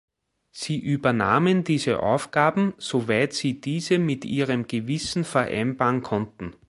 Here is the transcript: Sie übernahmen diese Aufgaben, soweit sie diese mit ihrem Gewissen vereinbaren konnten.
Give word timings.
Sie 0.49 0.79
übernahmen 0.79 1.63
diese 1.63 2.01
Aufgaben, 2.01 2.73
soweit 2.79 3.33
sie 3.33 3.61
diese 3.61 3.99
mit 3.99 4.25
ihrem 4.25 4.65
Gewissen 4.65 5.23
vereinbaren 5.23 6.01
konnten. 6.01 6.55